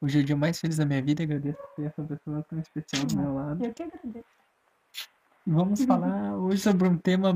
Hoje 0.00 0.18
é 0.18 0.22
o 0.22 0.24
dia 0.24 0.36
mais 0.36 0.60
feliz 0.60 0.76
da 0.76 0.86
minha 0.86 1.02
vida. 1.02 1.24
Agradeço 1.24 1.58
por 1.58 1.74
ter 1.74 1.86
essa 1.86 2.02
pessoa 2.04 2.44
tão 2.48 2.60
especial 2.60 3.04
do 3.04 3.16
meu 3.16 3.34
lado. 3.34 3.64
Eu 3.64 3.74
que 3.74 3.82
agradeço. 3.82 4.28
E 5.44 5.50
vamos 5.50 5.84
falar 5.84 6.36
hoje 6.36 6.62
sobre 6.62 6.86
um 6.86 6.96
tema 6.96 7.34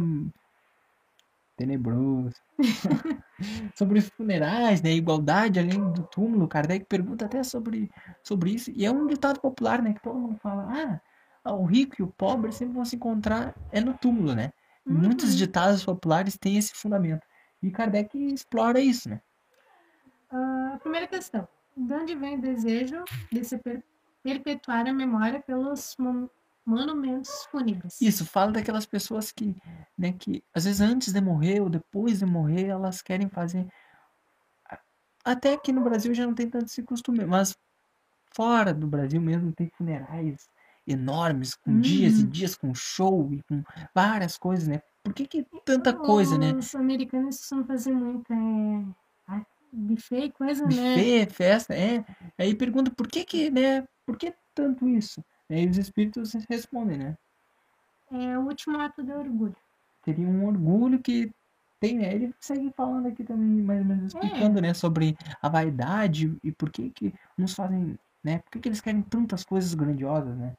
tenebroso. 1.56 2.36
sobre 3.74 3.98
os 3.98 4.08
funerais, 4.10 4.80
né? 4.80 4.92
Igualdade 4.92 5.58
além 5.58 5.92
do 5.92 6.04
túmulo. 6.04 6.46
Kardec 6.46 6.84
pergunta 6.84 7.24
até 7.24 7.42
sobre, 7.42 7.90
sobre 8.22 8.52
isso. 8.52 8.70
E 8.70 8.86
é 8.86 8.90
um 8.92 9.08
ditado 9.08 9.40
popular, 9.40 9.82
né? 9.82 9.94
Que 9.94 10.02
todo 10.02 10.18
mundo 10.18 10.38
fala: 10.38 11.00
ah, 11.44 11.52
o 11.52 11.64
rico 11.64 11.96
e 11.98 12.02
o 12.04 12.08
pobre 12.08 12.52
sempre 12.52 12.74
vão 12.74 12.84
se 12.84 12.94
encontrar 12.94 13.56
é 13.72 13.80
no 13.80 13.94
túmulo, 13.94 14.36
né? 14.36 14.52
Uhum. 14.86 14.98
Muitos 14.98 15.36
ditados 15.36 15.84
populares 15.84 16.38
têm 16.38 16.58
esse 16.58 16.72
fundamento. 16.74 17.26
E 17.60 17.72
Kardec 17.72 18.16
explora 18.32 18.78
isso, 18.78 19.08
né? 19.08 19.20
Ah, 20.30 20.78
primeira 20.80 21.08
questão. 21.08 21.48
De 21.76 21.94
onde 21.94 22.14
vem 22.14 22.36
o 22.36 22.40
desejo 22.40 23.02
de 23.30 23.44
se 23.44 23.58
per- 23.58 23.82
perpetuar 24.22 24.86
a 24.86 24.92
memória 24.92 25.40
pelos 25.40 25.96
mon- 25.98 26.28
monumentos 26.64 27.44
fúnebres? 27.50 28.00
Isso, 28.00 28.24
fala 28.26 28.52
daquelas 28.52 28.86
pessoas 28.86 29.32
que, 29.32 29.56
né, 29.96 30.12
que 30.12 30.44
às 30.54 30.64
vezes 30.64 30.80
antes 30.80 31.12
de 31.12 31.20
morrer 31.20 31.60
ou 31.60 31.68
depois 31.70 32.18
de 32.18 32.26
morrer, 32.26 32.66
elas 32.68 33.00
querem 33.02 33.28
fazer. 33.28 33.66
Até 35.24 35.52
aqui 35.54 35.72
no 35.72 35.82
Brasil 35.82 36.12
já 36.14 36.26
não 36.26 36.34
tem 36.34 36.48
tanto 36.50 36.66
esse 36.66 36.82
costume, 36.82 37.24
mas 37.24 37.56
fora 38.34 38.74
do 38.74 38.86
Brasil 38.86 39.20
mesmo 39.20 39.52
tem 39.52 39.68
funerais 39.76 40.48
enormes, 40.86 41.54
com 41.54 41.78
dias 41.80 42.18
e 42.18 42.24
dias, 42.26 42.56
com 42.56 42.74
show 42.74 43.32
e 43.32 43.40
com 43.44 43.62
várias 43.94 44.36
coisas, 44.36 44.66
né? 44.66 44.82
Por 45.04 45.14
que, 45.14 45.26
que 45.26 45.46
tanta 45.64 45.92
coisa, 45.92 46.36
né? 46.36 46.52
Os 46.52 46.74
americanos 46.74 47.38
costumam 47.38 47.66
fazer 47.66 47.92
muito 47.92 48.32
é, 48.32 48.84
buffet 49.72 50.30
coisa, 50.30 50.66
né? 50.66 50.96
Buffet, 50.96 51.26
festa, 51.30 51.74
é. 51.74 52.04
Aí 52.38 52.54
pergunta 52.54 52.90
por 52.90 53.08
que 53.08 53.24
que, 53.24 53.50
né? 53.50 53.86
Por 54.04 54.16
que 54.16 54.34
tanto 54.54 54.88
isso? 54.88 55.24
Aí 55.50 55.68
os 55.68 55.78
espíritos 55.78 56.32
respondem, 56.48 56.98
né? 56.98 57.16
É 58.10 58.38
o 58.38 58.42
último 58.42 58.78
ato 58.78 59.02
de 59.02 59.12
orgulho. 59.12 59.56
teria 60.04 60.26
um 60.26 60.46
orgulho 60.46 61.00
que 61.00 61.32
tem, 61.80 61.98
né? 61.98 62.14
Ele 62.14 62.34
segue 62.38 62.70
falando 62.76 63.06
aqui 63.06 63.24
também, 63.24 63.62
mais 63.62 63.80
ou 63.80 63.86
menos 63.86 64.14
explicando, 64.14 64.60
né, 64.60 64.74
sobre 64.74 65.16
a 65.40 65.48
vaidade 65.48 66.36
e 66.44 66.52
por 66.52 66.70
que 66.70 66.90
que 66.90 67.14
uns 67.38 67.54
fazem, 67.54 67.98
né? 68.22 68.38
Por 68.38 68.52
que 68.52 68.60
que 68.60 68.68
eles 68.68 68.80
querem 68.80 69.02
tantas 69.02 69.44
coisas 69.44 69.74
grandiosas, 69.74 70.36
né? 70.36 70.54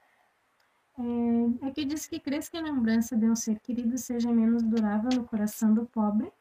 É, 0.97 1.67
aqui 1.67 1.85
diz 1.85 2.05
que 2.05 2.19
crês 2.19 2.49
que 2.49 2.57
a 2.57 2.61
lembrança 2.61 3.15
de 3.15 3.25
um 3.25 3.35
ser 3.35 3.59
querido 3.59 3.97
seja 3.97 4.31
menos 4.31 4.61
durável 4.63 5.09
no 5.15 5.23
coração 5.23 5.73
do 5.73 5.85
pobre, 5.85 6.31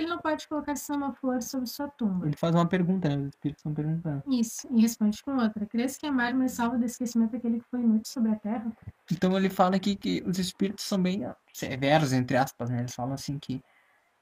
ele 0.00 0.08
não 0.08 0.18
pode 0.18 0.46
colocar 0.48 0.74
flor 1.20 1.42
sobre 1.42 1.66
sua 1.66 1.88
tumba. 1.88 2.26
Ele 2.26 2.36
faz 2.36 2.54
uma 2.54 2.66
pergunta, 2.66 3.08
né? 3.08 3.16
Os 3.16 3.28
espíritos 3.28 3.60
estão 3.60 3.74
perguntando. 3.74 4.22
Isso, 4.28 4.68
e 4.70 4.82
responde 4.82 5.22
com 5.22 5.36
outra. 5.36 5.64
Crês 5.66 5.96
que 5.96 6.06
amar 6.06 6.34
me 6.34 6.48
salva 6.48 6.76
do 6.76 6.84
esquecimento 6.84 7.32
daquele 7.32 7.60
que 7.60 7.66
foi 7.70 7.80
inútil 7.80 8.12
sobre 8.12 8.32
a 8.32 8.36
terra? 8.36 8.72
Então 9.10 9.36
ele 9.36 9.48
fala 9.48 9.76
aqui 9.76 9.96
que 9.96 10.22
os 10.26 10.38
espíritos 10.38 10.84
são 10.84 11.00
bem 11.00 11.22
severos, 11.52 12.12
entre 12.12 12.36
aspas, 12.36 12.70
né? 12.70 12.80
Eles 12.80 12.94
falam 12.94 13.14
assim 13.14 13.38
que 13.38 13.62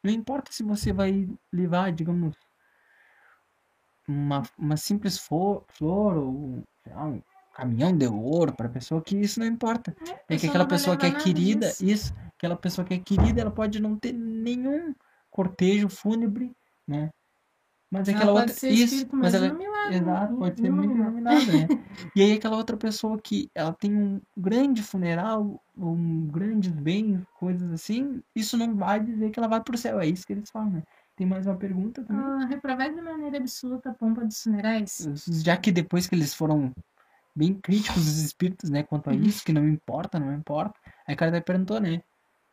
não 0.02 0.12
importa 0.12 0.52
se 0.52 0.62
você 0.62 0.92
vai 0.92 1.28
levar, 1.52 1.90
digamos, 1.90 2.36
uma, 4.06 4.42
uma 4.58 4.76
simples 4.76 5.18
flor, 5.18 5.64
flor 5.68 6.16
ou 6.16 6.62
lá, 6.86 7.04
um 7.06 7.22
caminhão 7.54 7.96
de 7.96 8.06
ouro 8.06 8.52
para 8.52 8.66
a 8.66 8.70
pessoa, 8.70 9.00
que 9.00 9.16
isso 9.16 9.40
não 9.40 9.46
importa. 9.46 9.96
É 10.28 10.36
que 10.36 10.46
pessoa 10.46 10.50
aquela 10.50 10.66
pessoa 10.66 10.96
que 10.96 11.06
é 11.06 11.10
querida, 11.10 11.68
disso. 11.68 11.84
isso, 11.84 12.14
aquela 12.36 12.56
pessoa 12.56 12.84
que 12.84 12.94
é 12.94 12.98
querida, 12.98 13.40
ela 13.40 13.50
pode 13.50 13.80
não 13.80 13.96
ter 13.96 14.12
nenhum 14.12 14.94
cortejo 15.34 15.88
fúnebre, 15.88 16.54
né? 16.86 17.10
Mas 17.90 18.08
Ela 18.08 18.18
aquela 18.18 18.32
outra, 18.32 18.54
ser 18.54 18.70
isso, 18.70 18.94
espírito, 18.94 19.16
mas 19.16 19.32
mas 19.32 19.34
ela, 19.34 19.46
iluminado, 19.46 19.92
exato, 19.92 20.36
pode 20.36 20.60
ser 20.60 20.70
muito 20.70 20.94
iluminada, 20.94 21.52
né? 21.52 21.68
E 22.16 22.22
aí 22.22 22.32
aquela 22.32 22.56
outra 22.56 22.76
pessoa 22.76 23.18
que 23.18 23.50
ela 23.52 23.72
tem 23.72 23.92
um 23.92 24.20
grande 24.36 24.80
funeral, 24.80 25.60
um 25.76 26.26
grandes 26.28 26.70
bens, 26.70 27.20
coisas 27.38 27.72
assim, 27.72 28.22
isso 28.34 28.56
não 28.56 28.76
vai 28.76 29.00
dizer 29.00 29.30
que 29.30 29.38
ela 29.38 29.48
vai 29.48 29.60
pro 29.60 29.76
céu, 29.76 30.00
é 30.00 30.06
isso 30.06 30.24
que 30.24 30.32
eles 30.32 30.50
falam, 30.50 30.70
né? 30.70 30.82
Tem 31.16 31.26
mais 31.26 31.46
uma 31.46 31.56
pergunta 31.56 32.04
também? 32.04 32.24
Ah, 32.24 32.46
reprovai 32.46 32.92
de 32.92 33.00
maneira 33.00 33.38
absoluta 33.38 33.90
a 33.90 33.94
pompa 33.94 34.24
dos 34.24 34.40
funerais? 34.40 35.08
Já 35.42 35.56
que 35.56 35.72
depois 35.72 36.06
que 36.06 36.14
eles 36.14 36.32
foram 36.32 36.72
bem 37.34 37.54
críticos 37.54 38.06
os 38.06 38.18
espíritos, 38.18 38.70
né, 38.70 38.84
quanto 38.84 39.10
a 39.10 39.14
isso, 39.14 39.44
que 39.44 39.52
não 39.52 39.68
importa, 39.68 40.18
não 40.20 40.32
importa, 40.32 40.78
aí 41.06 41.14
o 41.14 41.18
cara 41.18 41.40
perguntou, 41.40 41.80
né? 41.80 42.02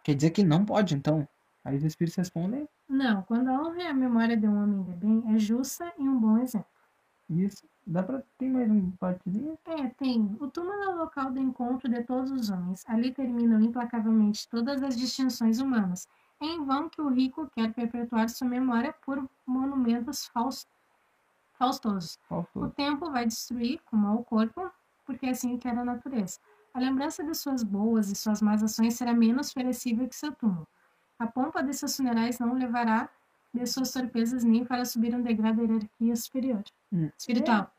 Quer 0.03 0.15
dizer 0.15 0.31
que 0.31 0.43
não 0.43 0.65
pode, 0.65 0.95
então. 0.95 1.27
Aí 1.63 1.77
os 1.77 1.83
espíritos 1.83 2.15
respondem 2.17 2.67
Não, 2.89 3.21
quando 3.23 3.49
a 3.49 3.53
honra 3.61 3.83
e 3.83 3.87
a 3.87 3.93
memória 3.93 4.35
de 4.35 4.47
um 4.47 4.61
homem 4.63 4.83
de 4.83 4.91
bem 4.93 5.23
é 5.33 5.37
justa 5.37 5.91
e 5.97 6.01
um 6.07 6.19
bom 6.19 6.37
exemplo. 6.37 6.67
isso. 7.29 7.69
Dá 7.85 8.03
pra. 8.03 8.21
Tem 8.37 8.49
mais 8.49 8.69
um 8.69 8.91
partezinho? 8.91 9.57
É, 9.65 9.87
tem. 9.89 10.37
O 10.39 10.47
túmulo 10.47 10.83
é 10.83 10.89
o 10.89 10.97
local 10.97 11.31
do 11.31 11.39
encontro 11.39 11.89
de 11.89 12.03
todos 12.03 12.31
os 12.31 12.49
homens. 12.49 12.83
Ali 12.87 13.11
terminam 13.11 13.59
implacavelmente 13.59 14.47
todas 14.49 14.83
as 14.83 14.95
distinções 14.95 15.59
humanas. 15.59 16.07
É 16.39 16.45
em 16.45 16.63
vão 16.63 16.89
que 16.89 17.01
o 17.01 17.09
rico 17.09 17.47
quer 17.49 17.73
perpetuar 17.73 18.29
sua 18.29 18.47
memória 18.47 18.93
por 19.05 19.27
monumentos 19.45 20.25
faus- 20.27 20.67
faustosos. 21.53 22.17
Qual 22.27 22.47
O 22.55 22.67
tempo 22.69 23.09
vai 23.11 23.25
destruir, 23.25 23.79
como 23.85 24.07
ao 24.07 24.23
corpo, 24.23 24.69
porque 25.05 25.25
é 25.25 25.29
assim 25.31 25.57
quer 25.57 25.77
a 25.77 25.83
natureza. 25.85 26.39
A 26.73 26.79
lembrança 26.79 27.23
de 27.23 27.33
suas 27.35 27.63
boas 27.63 28.09
e 28.09 28.15
suas 28.15 28.41
más 28.41 28.63
ações 28.63 28.93
será 28.95 29.13
menos 29.13 29.53
perecível 29.53 30.07
que 30.07 30.15
seu 30.15 30.33
túmulo. 30.33 30.67
A 31.21 31.27
pompa 31.27 31.61
de 31.61 31.71
seus 31.75 31.95
funerais 31.95 32.39
não 32.39 32.55
levará 32.55 33.07
de 33.53 33.63
suas 33.67 33.91
torpezas 33.91 34.43
nem 34.43 34.65
para 34.65 34.83
subir 34.85 35.13
um 35.13 35.21
degrau 35.21 35.53
da 35.53 35.61
hierarquia 35.61 36.15
superior. 36.15 36.63
Hum. 36.91 37.11
Espiritual. 37.15 37.71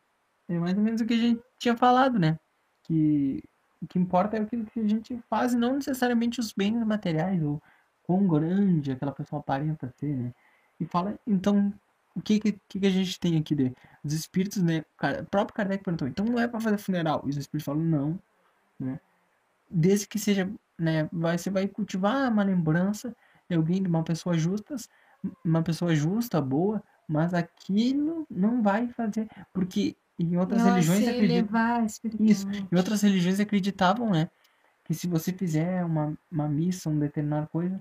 É 0.48 0.56
mais 0.60 0.78
ou 0.78 0.82
menos 0.84 1.00
o 1.00 1.06
que 1.06 1.14
a 1.14 1.18
gente 1.18 1.42
tinha 1.58 1.76
falado, 1.76 2.20
né? 2.20 2.38
Que 2.84 3.42
o 3.80 3.86
que 3.88 3.98
importa 3.98 4.36
é 4.36 4.40
aquilo 4.42 4.64
que 4.66 4.78
a 4.78 4.86
gente 4.86 5.20
faz 5.28 5.54
e 5.54 5.56
não 5.56 5.74
necessariamente 5.74 6.38
os 6.38 6.52
bens 6.52 6.86
materiais 6.86 7.42
ou 7.42 7.60
quão 8.04 8.28
grande 8.28 8.92
aquela 8.92 9.10
pessoa 9.10 9.40
aparenta 9.40 9.92
ser, 9.98 10.16
né? 10.16 10.32
E 10.78 10.86
fala, 10.86 11.18
então, 11.26 11.74
o 12.14 12.22
que 12.22 12.38
que, 12.38 12.52
que 12.52 12.86
a 12.86 12.90
gente 12.90 13.18
tem 13.18 13.36
aqui 13.36 13.56
de 13.56 13.74
os 14.04 14.12
espíritos, 14.12 14.62
né? 14.62 14.84
O 15.20 15.24
próprio 15.24 15.56
Kardec 15.56 15.82
perguntou, 15.82 16.06
então 16.06 16.24
não 16.24 16.38
é 16.38 16.46
para 16.46 16.60
fazer 16.60 16.78
funeral? 16.78 17.24
E 17.26 17.30
os 17.30 17.36
espíritos 17.36 17.64
falam, 17.64 17.82
não, 17.82 18.20
né? 18.78 19.00
Desde 19.68 20.06
que 20.06 20.16
seja, 20.16 20.48
né? 20.78 21.08
Vai, 21.12 21.36
você 21.36 21.50
vai 21.50 21.66
cultivar 21.66 22.30
uma 22.30 22.44
lembrança 22.44 23.12
de 23.52 23.58
alguém, 23.58 23.82
de 23.82 23.88
uma 23.88 24.02
pessoa 24.02 24.36
justa, 24.36 24.74
uma 25.44 25.62
pessoa 25.62 25.94
justa, 25.94 26.40
boa, 26.40 26.82
mas 27.06 27.34
aquilo 27.34 28.26
não 28.30 28.62
vai 28.62 28.88
fazer, 28.88 29.28
porque 29.52 29.94
em 30.18 30.36
outras 30.36 30.62
religiões 30.62 31.06
acreditam 31.08 31.84
espiritualmente. 31.84 32.68
em 32.72 32.76
outras 32.76 33.02
religiões 33.02 33.40
acreditavam, 33.40 34.10
né? 34.10 34.30
Que 34.84 34.94
se 34.94 35.06
você 35.06 35.32
fizer 35.32 35.84
uma, 35.84 36.16
uma 36.30 36.48
missa, 36.48 36.88
uma 36.88 37.00
determinada 37.00 37.46
coisa, 37.46 37.80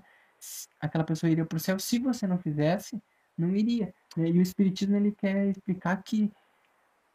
aquela 0.80 1.04
pessoa 1.04 1.30
iria 1.30 1.44
para 1.44 1.56
o 1.56 1.60
céu. 1.60 1.78
Se 1.78 1.98
você 1.98 2.26
não 2.26 2.38
fizesse, 2.38 3.00
não 3.36 3.50
iria. 3.50 3.94
né? 4.16 4.28
E 4.28 4.38
o 4.38 4.42
Espiritismo 4.42 4.96
ele 4.96 5.12
quer 5.12 5.46
explicar 5.48 5.96
que 6.02 6.30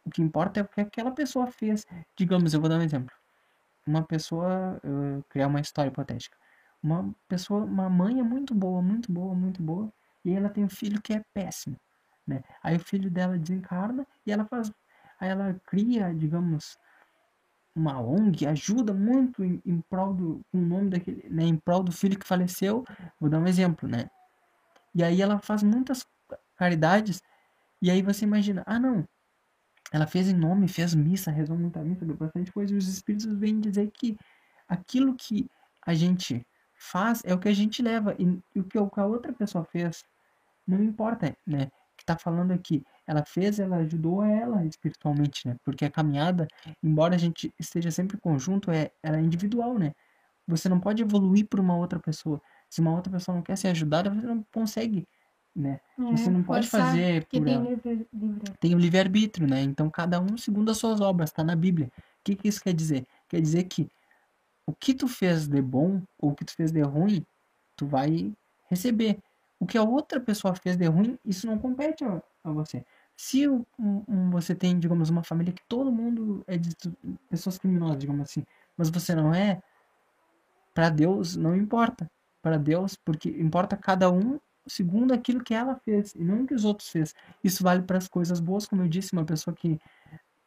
o 0.05 0.09
que 0.09 0.21
importa 0.21 0.59
é 0.59 0.63
o 0.63 0.67
que 0.67 0.81
aquela 0.81 1.11
pessoa 1.11 1.47
fez. 1.47 1.85
Digamos, 2.15 2.53
eu 2.53 2.59
vou 2.61 2.69
dar 2.69 2.79
um 2.79 2.83
exemplo. 2.83 3.13
Uma 3.85 4.03
pessoa, 4.03 4.81
criar 5.29 5.47
uma 5.47 5.61
história 5.61 5.89
hipotética. 5.89 6.37
Uma 6.87 7.13
pessoa, 7.27 7.65
uma 7.65 7.89
mãe 7.89 8.17
é 8.21 8.23
muito 8.23 8.55
boa, 8.55 8.81
muito 8.81 9.11
boa, 9.11 9.35
muito 9.35 9.61
boa, 9.61 9.91
e 10.23 10.31
ela 10.31 10.47
tem 10.47 10.63
um 10.63 10.69
filho 10.69 11.01
que 11.01 11.11
é 11.11 11.21
péssimo, 11.33 11.75
né? 12.25 12.41
Aí 12.63 12.77
o 12.77 12.79
filho 12.79 13.11
dela 13.11 13.37
desencarna 13.37 14.07
e 14.25 14.31
ela 14.31 14.45
faz, 14.45 14.71
aí 15.19 15.27
ela 15.27 15.53
cria, 15.65 16.13
digamos, 16.15 16.77
uma 17.75 17.99
ONG, 17.99 18.47
ajuda 18.47 18.93
muito 18.93 19.43
em, 19.43 19.61
em 19.65 19.81
prol 19.81 20.13
do, 20.13 20.41
o 20.53 20.57
nome 20.57 20.89
daquele, 20.89 21.27
né, 21.29 21.43
em 21.43 21.57
prol 21.57 21.83
do 21.83 21.91
filho 21.91 22.17
que 22.17 22.25
faleceu. 22.25 22.85
Vou 23.19 23.29
dar 23.29 23.39
um 23.39 23.47
exemplo, 23.47 23.87
né? 23.89 24.09
E 24.95 25.03
aí 25.03 25.21
ela 25.21 25.39
faz 25.39 25.63
muitas 25.63 26.07
caridades, 26.55 27.21
e 27.81 27.91
aí 27.91 28.01
você 28.01 28.23
imagina, 28.23 28.63
ah 28.65 28.79
não, 28.79 29.05
ela 29.91 30.07
fez 30.07 30.29
em 30.29 30.33
nome, 30.33 30.69
fez 30.69 30.95
missa, 30.95 31.31
rezou 31.31 31.57
muita 31.57 31.83
missa, 31.83 32.05
deu 32.05 32.15
bastante 32.15 32.49
coisa, 32.49 32.73
e 32.73 32.77
os 32.77 32.87
espíritos 32.87 33.25
vêm 33.37 33.59
dizer 33.59 33.91
que 33.91 34.17
aquilo 34.69 35.13
que 35.15 35.49
a 35.85 35.93
gente 35.93 36.45
faz 36.77 37.23
é 37.25 37.33
o 37.33 37.39
que 37.39 37.49
a 37.49 37.53
gente 37.53 37.81
leva, 37.81 38.15
e, 38.19 38.39
e 38.55 38.59
o 38.59 38.63
que 38.65 38.77
a 38.99 39.05
outra 39.05 39.33
pessoa 39.33 39.65
fez 39.65 40.03
não 40.67 40.83
importa, 40.83 41.35
né? 41.45 41.69
Que 41.97 42.05
tá 42.05 42.17
falando 42.17 42.51
aqui, 42.53 42.83
ela 43.07 43.23
fez, 43.25 43.59
ela 43.59 43.77
ajudou 43.77 44.23
ela 44.23 44.65
espiritualmente, 44.65 45.47
né? 45.47 45.55
Porque 45.63 45.85
a 45.85 45.91
caminhada, 45.91 46.47
embora 46.83 47.15
a 47.15 47.17
gente 47.17 47.53
esteja 47.59 47.89
sempre 47.91 48.17
em 48.17 48.19
conjunto, 48.19 48.71
é, 48.71 48.91
ela 49.03 49.17
é 49.17 49.21
individual, 49.21 49.77
né? 49.79 49.93
Você 50.47 50.69
não 50.69 50.79
pode 50.79 51.01
evoluir 51.03 51.47
por 51.47 51.59
uma 51.59 51.75
outra 51.77 51.99
pessoa. 51.99 52.41
Se 52.69 52.81
uma 52.81 52.93
outra 52.95 53.11
pessoa 53.11 53.35
não 53.35 53.43
quer 53.43 53.57
ser 53.57 53.69
ajudada, 53.69 54.09
você 54.09 54.25
não 54.27 54.43
consegue, 54.53 55.07
né? 55.55 55.79
Você 56.09 56.29
não 56.29 56.43
pode 56.43 56.67
É, 56.67 56.69
fazer 56.69 57.25
por 57.27 57.43
tem 57.43 57.45
ela 57.45 57.69
livre, 57.69 58.07
livre. 58.13 58.57
tem 58.59 58.75
o 58.75 58.79
livre-arbítrio, 58.79 59.47
né? 59.47 59.61
Então 59.61 59.89
cada 59.89 60.19
um 60.21 60.37
segundo 60.37 60.71
as 60.71 60.77
suas 60.77 61.01
obras, 61.01 61.29
está 61.29 61.43
na 61.43 61.55
Bíblia. 61.55 61.87
O 61.97 62.23
que, 62.23 62.35
que 62.35 62.47
isso 62.47 62.61
quer 62.61 62.73
dizer? 62.73 63.05
Quer 63.29 63.41
dizer 63.41 63.63
que 63.65 63.89
o 64.67 64.73
que 64.73 64.93
tu 64.93 65.07
fez 65.07 65.47
de 65.47 65.61
bom 65.61 66.03
ou 66.19 66.31
o 66.31 66.35
que 66.35 66.43
tu 66.45 66.53
fez 66.53 66.71
de 66.71 66.81
ruim, 66.81 67.25
tu 67.75 67.87
vai 67.87 68.33
receber. 68.69 69.17
O 69.59 69.65
que 69.65 69.77
a 69.77 69.83
outra 69.83 70.19
pessoa 70.19 70.53
fez 70.53 70.75
de 70.75 70.85
ruim, 70.85 71.17
isso 71.25 71.47
não 71.47 71.57
compete 71.57 72.03
a, 72.03 72.21
a 72.43 72.51
você. 72.51 72.85
Se 73.15 73.47
um, 73.47 73.65
um, 73.79 74.29
você 74.29 74.53
tem, 74.53 74.77
digamos, 74.77 75.09
uma 75.09 75.23
família 75.23 75.53
que 75.53 75.63
todo 75.67 75.91
mundo 75.91 76.43
é 76.45 76.57
de 76.57 76.75
pessoas 77.29 77.57
criminosas, 77.57 77.97
digamos 77.97 78.29
assim, 78.29 78.45
mas 78.75 78.89
você 78.89 79.15
não 79.15 79.33
é, 79.33 79.63
para 80.73 80.89
Deus 80.89 81.35
não 81.35 81.55
importa. 81.55 82.11
Para 82.41 82.57
Deus, 82.57 82.95
porque 82.95 83.29
importa 83.29 83.75
cada 83.75 84.11
um 84.11 84.39
segundo 84.67 85.13
aquilo 85.13 85.43
que 85.43 85.53
ela 85.53 85.75
fez 85.83 86.13
e 86.13 86.23
não 86.23 86.45
que 86.45 86.53
os 86.53 86.65
outros 86.65 86.89
fez. 86.89 87.15
Isso 87.43 87.63
vale 87.63 87.81
para 87.81 87.97
as 87.97 88.07
coisas 88.07 88.39
boas, 88.39 88.67
como 88.67 88.83
eu 88.83 88.87
disse, 88.87 89.13
uma 89.13 89.25
pessoa 89.25 89.55
que 89.55 89.79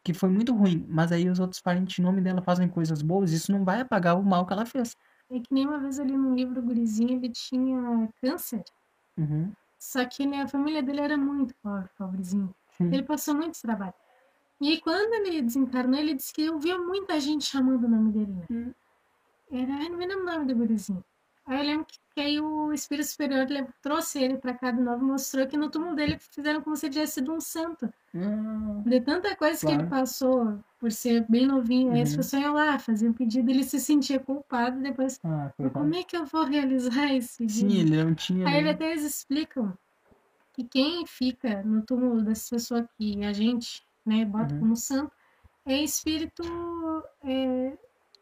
que 0.03 0.13
foi 0.13 0.29
muito 0.29 0.53
ruim, 0.53 0.85
mas 0.89 1.11
aí 1.11 1.29
os 1.29 1.39
outros 1.39 1.61
parentes 1.61 1.97
em 1.99 2.01
nome 2.01 2.21
dela 2.21 2.41
fazem 2.41 2.67
coisas 2.67 3.01
boas, 3.01 3.31
isso 3.31 3.51
não 3.51 3.63
vai 3.63 3.81
apagar 3.81 4.17
o 4.19 4.23
mal 4.23 4.45
que 4.45 4.53
ela 4.53 4.65
fez. 4.65 4.95
É 5.29 5.39
que 5.39 5.53
nem 5.53 5.67
uma 5.67 5.79
vez 5.79 5.99
ali 5.99 6.17
no 6.17 6.35
livro 6.35 6.61
gurizinho, 6.61 7.11
ele 7.11 7.29
tinha 7.29 8.09
câncer. 8.19 8.63
Uhum. 9.17 9.51
Só 9.79 10.03
que 10.05 10.25
né, 10.25 10.41
a 10.41 10.47
família 10.47 10.83
dele 10.83 11.01
era 11.01 11.17
muito 11.17 11.55
pobre, 11.61 11.89
pobrezinho. 11.97 12.53
Sim. 12.77 12.93
Ele 12.93 13.03
passou 13.03 13.33
muito 13.33 13.59
trabalho. 13.61 13.93
E 14.59 14.69
aí, 14.69 14.81
quando 14.81 15.13
ele 15.13 15.41
desencarnou, 15.41 15.99
ele 15.99 16.13
disse 16.13 16.31
que 16.31 16.49
ouvia 16.49 16.77
muita 16.77 17.19
gente 17.19 17.45
chamando 17.45 17.85
o 17.85 17.89
nome 17.89 18.11
dele. 18.11 18.31
Né? 18.31 18.45
Uhum. 18.49 18.73
Era, 19.51 19.89
não 19.89 19.97
me 19.97 20.05
lembro 20.05 20.23
o 20.23 20.25
nome 20.25 20.45
do 20.45 20.55
gurizinho. 20.55 21.03
Aí 21.45 21.59
eu 21.59 21.65
lembro 21.65 21.85
que, 21.85 22.21
aí 22.21 22.39
o 22.39 22.71
Espírito 22.71 23.07
Superior 23.07 23.47
trouxe 23.81 24.21
ele 24.21 24.37
para 24.37 24.53
cá 24.53 24.71
de 24.71 24.79
novo 24.79 25.03
e 25.03 25.07
mostrou 25.07 25.47
que 25.47 25.57
no 25.57 25.69
túmulo 25.69 25.95
dele 25.95 26.17
fizeram 26.19 26.61
como 26.61 26.75
se 26.75 26.85
ele 26.85 26.93
tivesse 26.93 27.13
sido 27.13 27.33
um 27.33 27.41
santo. 27.41 27.91
Hum, 28.13 28.83
de 28.85 29.01
tanta 29.01 29.35
coisa 29.35 29.59
claro. 29.59 29.77
que 29.77 29.83
ele 29.83 29.89
passou 29.89 30.59
por 30.79 30.91
ser 30.91 31.25
bem 31.27 31.47
novinho. 31.47 31.87
Uhum. 31.87 31.93
Aí 31.95 32.01
as 32.03 32.15
pessoas 32.15 32.43
iam 32.43 32.53
lá, 32.53 32.77
faziam 32.77 33.11
um 33.11 33.13
pedido, 33.13 33.49
ele 33.49 33.63
se 33.63 33.79
sentia 33.79 34.19
culpado 34.19 34.79
depois. 34.81 35.19
Ah, 35.23 35.51
como 35.73 35.95
é 35.95 36.03
que 36.03 36.15
eu 36.15 36.25
vou 36.25 36.45
realizar 36.45 37.13
esse 37.13 37.39
pedido? 37.39 37.71
Sim, 37.71 37.79
ele 37.79 38.03
não 38.03 38.13
tinha. 38.13 38.47
Aí 38.47 38.57
eles 38.57 38.71
até 38.71 38.91
eles 38.91 39.03
explicam 39.03 39.75
que 40.53 40.63
quem 40.63 41.05
fica 41.05 41.63
no 41.63 41.81
túmulo 41.81 42.21
dessa 42.21 42.55
pessoa 42.55 42.87
que 42.97 43.23
a 43.23 43.33
gente 43.33 43.83
né, 44.05 44.25
bota 44.25 44.53
uhum. 44.53 44.59
como 44.59 44.75
santo 44.75 45.11
é 45.65 45.81
espírito. 45.83 46.43
É, 47.23 47.77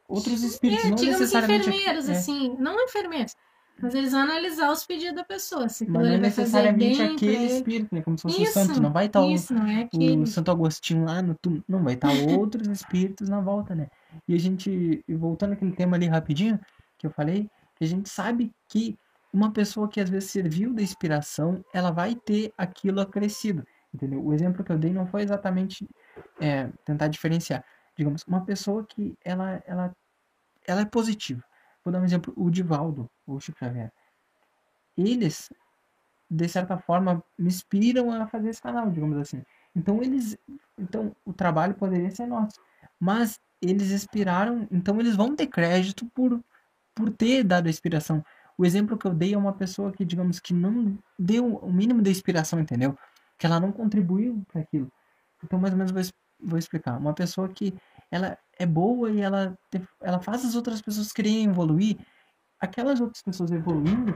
outros 0.10 0.44
espíritos, 0.44 0.86
é, 0.86 0.90
não 0.90 0.96
digamos 0.96 1.20
necessariamente... 1.22 1.70
enfermeiros, 1.70 2.10
é. 2.10 2.12
assim, 2.12 2.56
não 2.60 2.84
enfermeiros, 2.84 3.36
mas 3.82 3.96
eles 3.96 4.12
vão 4.12 4.22
analisar 4.22 4.72
os 4.72 4.86
pedidos 4.86 5.16
da 5.16 5.24
pessoa, 5.24 5.70
se 5.70 5.90
mas 5.90 6.08
não 6.08 6.14
é 6.14 6.18
necessariamente 6.18 7.02
aquele 7.02 7.46
espírito, 7.46 7.96
né, 7.96 8.02
como 8.02 8.18
se 8.18 8.24
fosse 8.24 8.42
isso, 8.42 8.60
o 8.60 8.66
santo, 8.66 8.82
não 8.82 8.92
vai 8.92 9.06
estar 9.06 9.26
isso, 9.26 9.54
o, 9.54 9.58
é 9.58 9.88
o 10.18 10.26
Santo 10.26 10.52
Agostinho 10.52 11.06
lá 11.06 11.22
no 11.22 11.36
túmulo, 11.36 11.64
não, 11.68 11.84
vai 11.84 11.94
estar 11.94 12.12
outros 12.38 12.68
espíritos 12.68 13.30
na 13.30 13.40
volta, 13.40 13.74
né, 13.74 13.88
e 14.28 14.34
a 14.34 14.40
gente, 14.40 15.04
voltando 15.08 15.54
aquele 15.54 15.72
tema 15.72 15.96
ali 15.96 16.08
rapidinho, 16.08 16.60
que 16.98 17.08
eu 17.08 17.12
falei, 17.12 17.50
que 17.76 17.84
a 17.84 17.88
gente 17.88 18.10
sabe 18.10 18.52
que 18.68 18.98
uma 19.32 19.52
pessoa 19.52 19.88
que 19.88 20.02
às 20.02 20.10
vezes 20.10 20.32
serviu 20.32 20.74
da 20.74 20.82
inspiração, 20.82 21.64
ela 21.74 21.92
vai 21.92 22.16
ter 22.16 22.52
aquilo 22.58 23.00
acrescido, 23.00 23.66
entendeu? 23.94 24.24
O 24.24 24.34
exemplo 24.34 24.64
que 24.64 24.72
eu 24.72 24.78
dei 24.78 24.92
não 24.92 25.06
foi 25.06 25.22
exatamente 25.22 25.88
é, 26.40 26.70
tentar 26.84 27.08
diferenciar, 27.08 27.64
digamos, 27.96 28.24
uma 28.28 28.44
pessoa 28.44 28.84
que 28.84 29.16
ela, 29.24 29.62
ela, 29.66 29.96
ela 30.70 30.82
é 30.82 30.86
positiva. 30.86 31.44
Vou 31.84 31.92
dar 31.92 32.00
um 32.00 32.06
exemplo, 32.06 32.34
o 32.36 32.50
Divaldo, 32.50 33.10
o 33.26 33.40
Chico 33.40 33.60
Xavier. 33.60 33.92
Eles, 34.98 35.50
de 36.30 36.48
certa 36.48 36.78
forma, 36.78 37.24
me 37.38 37.48
inspiram 37.48 38.12
a 38.12 38.28
fazer 38.28 38.50
esse 38.50 38.62
canal, 38.62 38.90
digamos 38.92 39.18
assim. 39.18 39.44
Então 39.76 40.02
eles, 40.02 40.38
então 40.78 41.16
o 41.26 41.34
trabalho 41.34 41.74
poderia 41.74 42.12
ser 42.12 42.28
nosso, 42.28 42.60
mas 43.00 43.40
eles 43.62 43.92
inspiraram, 43.92 44.68
então 44.72 45.00
eles 45.00 45.16
vão 45.16 45.36
ter 45.36 45.48
crédito 45.48 46.06
por 46.08 46.40
por 46.96 47.10
ter 47.12 47.46
dado 47.46 47.68
a 47.68 47.70
inspiração. 47.70 48.24
O 48.58 48.66
exemplo 48.66 48.98
que 48.98 49.06
eu 49.06 49.14
dei 49.14 49.34
é 49.34 49.38
uma 49.38 49.54
pessoa 49.54 49.90
que, 49.90 50.04
digamos, 50.04 50.38
que 50.38 50.54
não 50.54 50.98
deu 51.18 51.56
o 51.56 51.72
mínimo 51.72 52.02
de 52.02 52.10
inspiração, 52.10 52.60
entendeu? 52.60 52.98
Que 53.38 53.46
ela 53.46 53.58
não 53.58 53.72
contribuiu 53.72 54.44
para 54.52 54.60
aquilo. 54.60 54.92
Então, 55.42 55.58
mais 55.58 55.74
ou 55.74 55.78
menos, 55.78 55.94
vou 55.94 56.02
vou 56.42 56.58
explicar. 56.58 56.98
Uma 56.98 57.14
pessoa 57.14 57.50
que 57.50 57.74
ela 58.12 58.38
é 58.60 58.66
boa 58.66 59.10
e 59.10 59.22
ela, 59.22 59.58
ela 60.02 60.20
faz 60.20 60.46
as 60.46 60.54
outras 60.54 60.82
pessoas 60.82 61.12
quererem 61.12 61.46
evoluir. 61.46 61.98
Aquelas 62.60 63.00
outras 63.00 63.24
pessoas 63.24 63.52
evoluindo, 63.52 64.14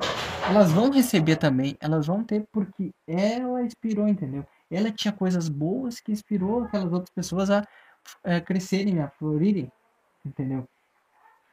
elas 0.49 0.69
vão 0.69 0.91
receber 0.91 1.37
também, 1.37 1.77
elas 1.79 2.07
vão 2.07 2.25
ter 2.25 2.45
porque 2.51 2.91
ela 3.07 3.63
inspirou, 3.63 4.05
entendeu? 4.05 4.45
Ela 4.69 4.91
tinha 4.91 5.13
coisas 5.13 5.47
boas 5.47 6.01
que 6.01 6.11
inspirou 6.11 6.65
aquelas 6.65 6.91
outras 6.91 7.09
pessoas 7.15 7.49
a, 7.49 7.65
a 8.21 8.41
crescerem, 8.41 8.99
a 8.99 9.07
florirem, 9.07 9.71
entendeu? 10.25 10.67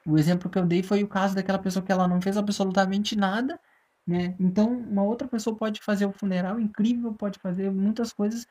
O 0.04 0.19
exemplo 0.19 0.50
que 0.50 0.58
eu 0.58 0.66
dei 0.66 0.82
foi 0.82 1.04
o 1.04 1.08
caso 1.08 1.37
daquela 1.37 1.60
pessoa 1.60 1.84
que 1.84 1.92
ela 1.92 2.08
não 2.08 2.20
fez 2.20 2.37
absolutamente 2.37 3.14
nada, 3.14 3.60
né? 4.04 4.34
Então, 4.40 4.66
uma 4.69 5.04
outra 5.04 5.28
pessoa 5.28 5.54
pode 5.54 5.81
fazer 5.81 6.06
o 6.06 6.12
funeral 6.12 6.58
incrível, 6.58 7.14
pode 7.14 7.38
fazer 7.38 7.70
muitas 7.70 8.12
coisas 8.12 8.46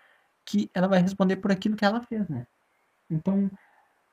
que 0.45 0.69
ela 0.73 0.87
vai 0.87 1.01
responder 1.01 1.35
por 1.37 1.51
aquilo 1.51 1.75
que 1.75 1.83
ela 1.83 2.01
fez, 2.01 2.25
né? 2.29 2.47
Então, 3.09 3.51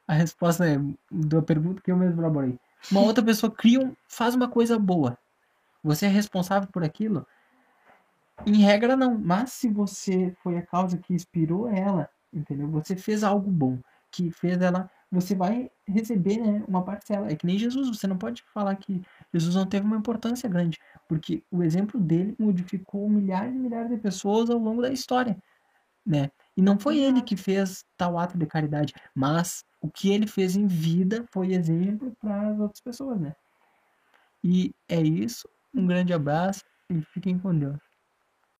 a 0.06 0.14
resposta 0.14 0.66
é 0.66 0.76
da 1.10 1.42
pergunta 1.42 1.82
que 1.82 1.90
eu 1.90 1.96
mesmo 1.96 2.20
elaborei. 2.20 2.58
Uma 2.90 3.00
outra 3.00 3.24
pessoa 3.24 3.50
cria, 3.50 3.92
faz 4.08 4.34
uma 4.34 4.48
coisa 4.48 4.78
boa. 4.78 5.18
Você 5.82 6.06
é 6.06 6.08
responsável 6.08 6.68
por 6.70 6.84
aquilo? 6.84 7.26
Em 8.44 8.56
regra, 8.62 8.96
não. 8.96 9.18
Mas 9.18 9.52
se 9.52 9.68
você 9.68 10.34
foi 10.42 10.58
a 10.58 10.62
causa 10.62 10.98
que 10.98 11.14
inspirou 11.14 11.68
ela, 11.68 12.08
entendeu? 12.32 12.68
Você 12.68 12.94
fez 12.94 13.24
algo 13.24 13.50
bom, 13.50 13.78
que 14.10 14.30
fez 14.30 14.60
ela. 14.60 14.90
Você 15.10 15.34
vai 15.34 15.70
receber 15.86 16.38
né, 16.38 16.62
uma 16.68 16.82
parcela. 16.82 17.30
É 17.30 17.34
que 17.34 17.46
nem 17.46 17.58
Jesus. 17.58 17.88
Você 17.88 18.06
não 18.06 18.18
pode 18.18 18.42
falar 18.52 18.76
que 18.76 19.02
Jesus 19.32 19.54
não 19.54 19.66
teve 19.66 19.86
uma 19.86 19.96
importância 19.96 20.48
grande, 20.48 20.78
porque 21.08 21.42
o 21.50 21.62
exemplo 21.62 21.98
dele 21.98 22.36
modificou 22.38 23.08
milhares 23.08 23.54
e 23.54 23.58
milhares 23.58 23.90
de 23.90 23.96
pessoas 23.96 24.50
ao 24.50 24.58
longo 24.58 24.82
da 24.82 24.92
história 24.92 25.36
né? 26.06 26.30
E 26.56 26.62
não 26.62 26.78
foi 26.78 26.98
ele 26.98 27.20
que 27.20 27.36
fez 27.36 27.84
tal 27.96 28.18
ato 28.18 28.38
de 28.38 28.46
caridade, 28.46 28.94
mas 29.14 29.64
o 29.80 29.90
que 29.90 30.10
ele 30.10 30.26
fez 30.26 30.56
em 30.56 30.66
vida 30.66 31.24
foi 31.30 31.52
exemplo 31.52 32.16
para 32.20 32.50
as 32.50 32.58
outras 32.58 32.80
pessoas, 32.80 33.20
né? 33.20 33.34
E 34.42 34.74
é 34.88 35.00
isso. 35.00 35.48
Um 35.74 35.86
grande 35.86 36.12
abraço 36.12 36.64
e 36.88 37.02
fiquem 37.02 37.38
com 37.38 37.56
Deus. 37.56 37.85